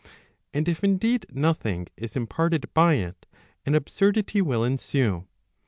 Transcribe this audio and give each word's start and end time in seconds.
And 0.51 0.67
if 0.67 0.83
indeed 0.83 1.27
nothing 1.29 1.85
is 1.95 2.15
imparted 2.15 2.73
by 2.73 2.95
it 2.95 3.27
an 3.67 3.75
absurdity 3.75 4.41
will 4.41 4.63
ensue. 4.63 5.27